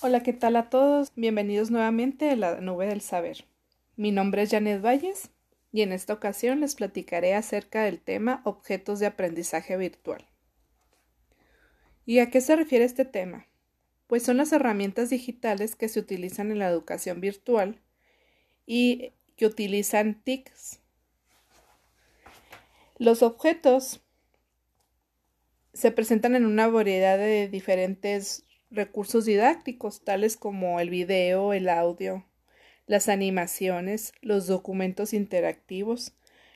Hola, 0.00 0.22
¿qué 0.22 0.32
tal 0.32 0.54
a 0.54 0.70
todos? 0.70 1.10
Bienvenidos 1.16 1.72
nuevamente 1.72 2.30
a 2.30 2.36
la 2.36 2.60
nube 2.60 2.86
del 2.86 3.00
saber. 3.00 3.46
Mi 3.96 4.12
nombre 4.12 4.42
es 4.42 4.50
Janet 4.50 4.80
Valles 4.80 5.30
y 5.72 5.82
en 5.82 5.90
esta 5.90 6.12
ocasión 6.12 6.60
les 6.60 6.76
platicaré 6.76 7.34
acerca 7.34 7.82
del 7.82 7.98
tema 7.98 8.40
objetos 8.44 9.00
de 9.00 9.06
aprendizaje 9.06 9.76
virtual. 9.76 10.24
¿Y 12.06 12.20
a 12.20 12.30
qué 12.30 12.40
se 12.40 12.54
refiere 12.54 12.84
este 12.84 13.06
tema? 13.06 13.48
Pues 14.06 14.22
son 14.22 14.36
las 14.36 14.52
herramientas 14.52 15.10
digitales 15.10 15.74
que 15.74 15.88
se 15.88 15.98
utilizan 15.98 16.52
en 16.52 16.60
la 16.60 16.68
educación 16.68 17.20
virtual 17.20 17.80
y 18.66 19.14
que 19.34 19.46
utilizan 19.46 20.22
TICs. 20.22 20.78
Los 22.98 23.24
objetos 23.24 24.00
se 25.72 25.90
presentan 25.90 26.36
en 26.36 26.46
una 26.46 26.68
variedad 26.68 27.18
de 27.18 27.48
diferentes 27.48 28.44
recursos 28.70 29.24
didácticos, 29.24 30.04
tales 30.04 30.36
como 30.36 30.80
el 30.80 30.90
video, 30.90 31.52
el 31.52 31.68
audio, 31.68 32.24
las 32.86 33.08
animaciones, 33.08 34.12
los 34.20 34.46
documentos 34.46 35.12
interactivos, 35.12 36.14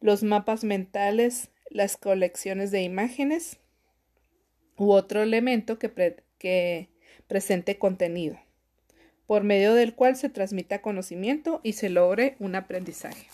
los 0.00 0.22
mapas 0.22 0.64
mentales, 0.64 1.50
las 1.70 1.96
colecciones 1.96 2.70
de 2.70 2.82
imágenes 2.82 3.58
u 4.76 4.92
otro 4.92 5.22
elemento 5.22 5.78
que, 5.78 6.22
que 6.38 6.90
presente 7.26 7.78
contenido, 7.78 8.38
por 9.26 9.44
medio 9.44 9.74
del 9.74 9.94
cual 9.94 10.16
se 10.16 10.28
transmita 10.28 10.82
conocimiento 10.82 11.60
y 11.62 11.74
se 11.74 11.88
logre 11.88 12.36
un 12.38 12.54
aprendizaje. 12.54 13.28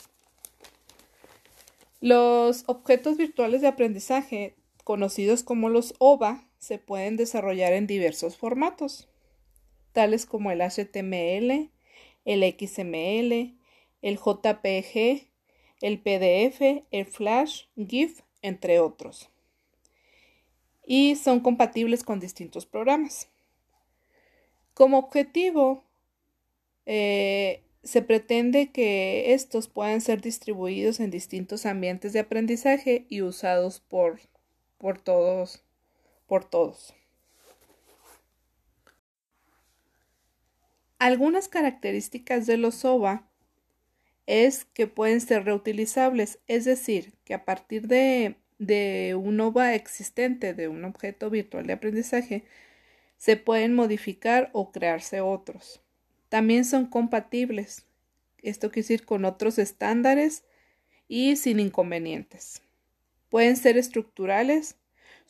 Los 2.01 2.65
objetos 2.66 3.16
virtuales 3.16 3.61
de 3.61 3.69
aprendizaje, 3.69 4.57
conocidos 4.85 5.43
como 5.43 5.69
los 5.69 5.95
OVA, 5.99 6.50
se 6.61 6.79
pueden 6.79 7.17
desarrollar 7.17 7.73
en 7.73 7.87
diversos 7.87 8.37
formatos, 8.37 9.09
tales 9.93 10.27
como 10.27 10.51
el 10.51 10.61
HTML, 10.61 11.71
el 12.27 12.55
XML, 12.59 13.57
el 14.02 14.19
JPG, 14.19 15.27
el 15.80 16.01
PDF, 16.01 16.85
el 16.91 17.07
Flash, 17.07 17.65
GIF, 17.77 18.21
entre 18.43 18.79
otros. 18.79 19.30
Y 20.87 21.17
son 21.17 21.41
compatibles 21.41 22.05
con 22.05 22.21
distintos 22.21 22.67
programas. 22.67 23.29
Como 24.74 24.99
objetivo, 24.99 25.85
eh, 26.85 27.63
se 27.83 28.02
pretende 28.02 28.71
que 28.71 29.33
estos 29.33 29.69
puedan 29.69 30.02
ser 30.02 30.21
distribuidos 30.21 31.01
en 31.01 31.11
distintos 31.11 31.65
ambientes 31.65 32.13
de 32.13 32.21
aprendizaje 32.21 33.07
y 33.09 33.23
usados 33.23 33.80
por, 33.80 34.21
por 34.77 35.01
todos 35.01 35.65
por 36.31 36.45
todos. 36.45 36.95
Algunas 41.01 41.49
características 41.49 42.47
de 42.47 42.57
los 42.57 42.85
OVA 42.85 43.29
es 44.27 44.65
que 44.65 44.87
pueden 44.87 45.21
ser 45.21 45.45
reutilizables, 45.45 46.39
es 46.47 46.65
decir, 46.65 47.15
que 47.25 47.35
a 47.35 47.45
partir 47.45 47.89
de, 47.89 48.37
de 48.61 49.17
un 49.21 49.41
OVA 49.41 49.75
existente, 49.75 50.55
de 50.55 50.69
un 50.69 50.85
objeto 50.85 51.31
virtual 51.31 51.67
de 51.67 51.73
aprendizaje, 51.73 52.45
se 53.17 53.37
pueden 53.37 53.75
modificar 53.75 54.51
o 54.53 54.71
crearse 54.71 55.21
otros. 55.21 55.83
También 56.29 56.65
son 56.65 56.87
compatibles, 56.87 57.87
esto 58.41 58.69
quiere 58.71 58.85
decir 58.85 59.05
con 59.05 59.25
otros 59.25 59.59
estándares 59.59 60.45
y 61.09 61.35
sin 61.35 61.59
inconvenientes. 61.59 62.63
Pueden 63.31 63.57
ser 63.57 63.77
estructurales 63.77 64.77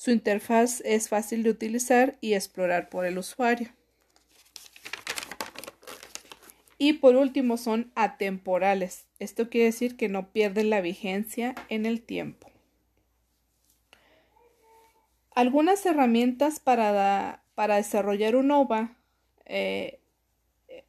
su 0.01 0.13
interfaz 0.13 0.81
es 0.87 1.11
fácil 1.11 1.43
de 1.43 1.51
utilizar 1.51 2.17
y 2.23 2.33
explorar 2.33 2.89
por 2.89 3.05
el 3.05 3.19
usuario. 3.19 3.69
Y 6.79 6.95
por 6.95 7.17
último 7.17 7.59
son 7.59 7.93
atemporales. 7.95 9.05
Esto 9.19 9.51
quiere 9.51 9.67
decir 9.67 9.99
que 9.99 10.09
no 10.09 10.31
pierden 10.33 10.71
la 10.71 10.81
vigencia 10.81 11.55
en 11.69 11.85
el 11.85 12.01
tiempo. 12.01 12.51
Algunas 15.35 15.85
herramientas 15.85 16.61
para, 16.61 17.43
para 17.55 17.77
desarrollar 17.77 18.37
un 18.37 18.53
OVA, 18.53 18.97
eh, 19.45 20.01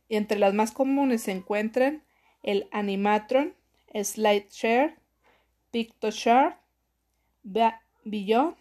entre 0.07 0.39
las 0.39 0.53
más 0.53 0.71
comunes 0.71 1.23
se 1.23 1.33
encuentran 1.33 2.01
el 2.43 2.69
Animatron, 2.71 3.55
SlideShare, 3.93 4.95
PictoShare, 5.69 6.55
Beyond, 7.43 8.55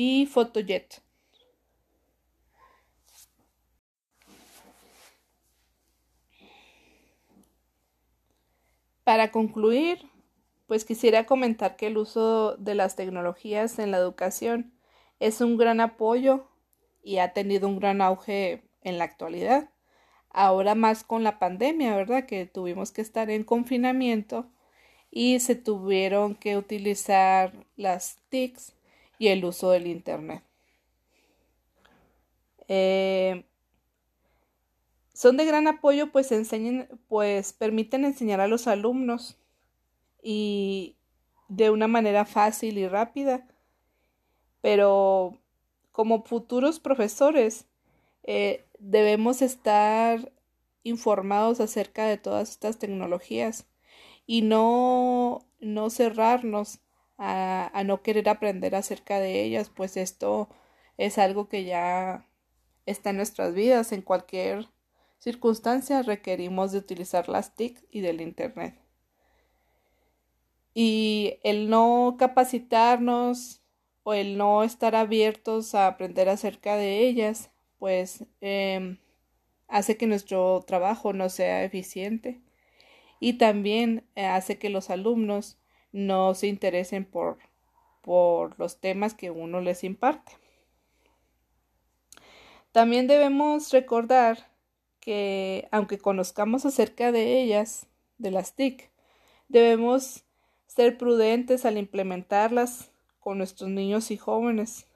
y 0.00 0.26
Photojet. 0.26 1.02
Para 9.02 9.32
concluir, 9.32 9.98
pues 10.68 10.84
quisiera 10.84 11.26
comentar 11.26 11.74
que 11.74 11.88
el 11.88 11.98
uso 11.98 12.56
de 12.58 12.76
las 12.76 12.94
tecnologías 12.94 13.80
en 13.80 13.90
la 13.90 13.96
educación 13.96 14.72
es 15.18 15.40
un 15.40 15.56
gran 15.56 15.80
apoyo 15.80 16.46
y 17.02 17.18
ha 17.18 17.32
tenido 17.32 17.66
un 17.66 17.80
gran 17.80 18.00
auge 18.00 18.62
en 18.82 18.98
la 18.98 19.04
actualidad. 19.04 19.68
Ahora 20.30 20.76
más 20.76 21.02
con 21.02 21.24
la 21.24 21.40
pandemia, 21.40 21.96
¿verdad? 21.96 22.24
Que 22.24 22.46
tuvimos 22.46 22.92
que 22.92 23.00
estar 23.00 23.30
en 23.30 23.42
confinamiento 23.42 24.46
y 25.10 25.40
se 25.40 25.56
tuvieron 25.56 26.36
que 26.36 26.56
utilizar 26.56 27.66
las 27.74 28.18
TICs 28.28 28.77
y 29.18 29.28
el 29.28 29.44
uso 29.44 29.70
del 29.70 29.86
Internet. 29.86 30.42
Eh, 32.68 33.44
son 35.12 35.36
de 35.36 35.44
gran 35.44 35.66
apoyo, 35.66 36.12
pues, 36.12 36.30
enseñan, 36.32 36.88
pues 37.08 37.52
permiten 37.52 38.04
enseñar 38.04 38.40
a 38.40 38.48
los 38.48 38.68
alumnos 38.68 39.36
y 40.22 40.96
de 41.48 41.70
una 41.70 41.88
manera 41.88 42.24
fácil 42.24 42.78
y 42.78 42.86
rápida. 42.86 43.48
Pero 44.60 45.38
como 45.92 46.22
futuros 46.24 46.78
profesores 46.78 47.66
eh, 48.22 48.64
debemos 48.78 49.42
estar 49.42 50.32
informados 50.84 51.60
acerca 51.60 52.06
de 52.06 52.18
todas 52.18 52.50
estas 52.50 52.78
tecnologías 52.78 53.66
y 54.26 54.42
no, 54.42 55.46
no 55.60 55.90
cerrarnos 55.90 56.80
a, 57.18 57.82
no 57.84 58.02
querer 58.02 58.28
aprender 58.28 58.74
acerca 58.74 59.18
de 59.20 59.42
ellas, 59.42 59.70
pues 59.70 59.96
esto 59.96 60.48
es 60.96 61.18
algo 61.18 61.48
que 61.48 61.64
ya 61.64 62.26
está 62.86 63.10
en 63.10 63.16
nuestras 63.16 63.54
vidas. 63.54 63.92
En 63.92 64.02
cualquier 64.02 64.68
circunstancia 65.18 66.02
requerimos 66.02 66.72
de 66.72 66.78
utilizar 66.78 67.28
las 67.28 67.54
TIC 67.56 67.84
y 67.90 68.00
del 68.00 68.20
Internet. 68.20 68.80
Y 70.74 71.38
el 71.42 71.68
no 71.68 72.16
capacitarnos 72.18 73.62
o 74.04 74.14
el 74.14 74.38
no 74.38 74.62
estar 74.62 74.94
abiertos 74.94 75.74
a 75.74 75.88
aprender 75.88 76.28
acerca 76.28 76.76
de 76.76 77.00
ellas, 77.00 77.50
pues 77.78 78.24
em, 78.40 78.98
hace 79.66 79.96
que 79.96 80.06
nuestro 80.06 80.64
trabajo 80.66 81.12
no 81.12 81.28
sea 81.28 81.64
eficiente 81.64 82.40
y 83.20 83.34
también 83.34 84.04
eh, 84.14 84.26
hace 84.26 84.58
que 84.58 84.70
los 84.70 84.90
alumnos 84.90 85.58
no 85.92 86.34
se 86.34 86.46
interesen 86.46 87.04
por, 87.04 87.38
por 88.02 88.58
los 88.58 88.80
temas 88.80 89.14
que 89.14 89.30
uno 89.30 89.60
les 89.60 89.84
imparte. 89.84 90.32
También 92.72 93.06
debemos 93.06 93.72
recordar 93.72 94.50
que 95.00 95.68
aunque 95.70 95.98
conozcamos 95.98 96.66
acerca 96.66 97.12
de 97.12 97.40
ellas, 97.40 97.86
de 98.18 98.30
las 98.30 98.54
TIC, 98.54 98.90
debemos 99.48 100.24
ser 100.66 100.98
prudentes 100.98 101.64
al 101.64 101.78
implementarlas 101.78 102.90
con 103.20 103.38
nuestros 103.38 103.70
niños 103.70 104.10
y 104.10 104.16
jóvenes, 104.16 104.86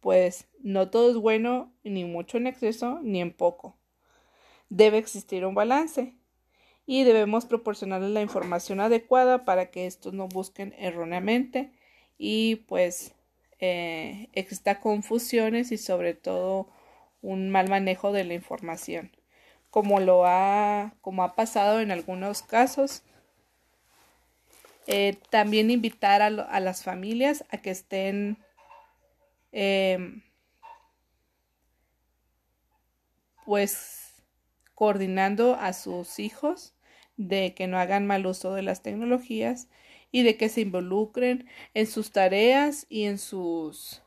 pues 0.00 0.46
no 0.60 0.90
todo 0.90 1.10
es 1.10 1.16
bueno 1.16 1.72
ni 1.84 2.04
mucho 2.04 2.38
en 2.38 2.46
exceso 2.46 3.00
ni 3.02 3.20
en 3.20 3.32
poco. 3.32 3.76
Debe 4.68 4.98
existir 4.98 5.44
un 5.44 5.54
balance 5.54 6.14
y 6.86 7.04
debemos 7.04 7.46
proporcionarles 7.46 8.10
la 8.10 8.22
información 8.22 8.80
adecuada 8.80 9.44
para 9.44 9.70
que 9.70 9.86
estos 9.86 10.12
no 10.12 10.28
busquen 10.28 10.74
erróneamente. 10.78 11.72
Y 12.18 12.56
pues 12.68 13.14
eh, 13.60 14.28
exista 14.32 14.80
confusiones 14.80 15.72
y 15.72 15.78
sobre 15.78 16.14
todo 16.14 16.68
un 17.22 17.50
mal 17.50 17.68
manejo 17.68 18.12
de 18.12 18.24
la 18.24 18.34
información 18.34 19.10
como 19.76 20.00
lo 20.00 20.24
ha 20.24 20.94
como 21.02 21.22
ha 21.22 21.34
pasado 21.34 21.80
en 21.80 21.90
algunos 21.90 22.42
casos. 22.42 23.02
Eh, 24.86 25.18
también 25.28 25.70
invitar 25.70 26.22
a, 26.22 26.30
las 26.30 26.82
familias 26.82 27.44
a 27.50 27.58
que 27.58 27.72
estén 27.72 28.38
em, 29.52 30.22
pues 33.44 34.24
coordinando 34.74 35.56
a 35.56 35.74
sus 35.74 36.20
hijos 36.20 36.75
de 37.16 37.54
que 37.54 37.66
no 37.66 37.78
hagan 37.78 38.06
mal 38.06 38.26
uso 38.26 38.54
de 38.54 38.62
las 38.62 38.82
tecnologías 38.82 39.68
y 40.12 40.22
de 40.22 40.36
que 40.36 40.48
se 40.48 40.60
involucren 40.62 41.48
en 41.74 41.86
sus 41.86 42.12
tareas 42.12 42.86
y 42.88 43.04
en 43.04 43.18
sus 43.18 44.02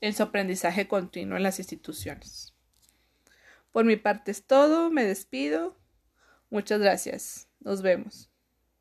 en 0.00 0.14
su 0.14 0.24
aprendizaje 0.24 0.88
continuo 0.88 1.36
en 1.36 1.44
las 1.44 1.60
instituciones. 1.60 2.54
Por 3.70 3.84
mi 3.84 3.96
parte 3.96 4.32
es 4.32 4.44
todo, 4.44 4.90
me 4.90 5.04
despido. 5.04 5.78
Muchas 6.50 6.80
gracias. 6.80 7.48
Nos 7.60 7.82
vemos. 7.82 8.31